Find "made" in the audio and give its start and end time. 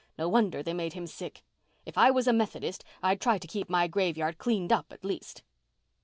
0.73-0.93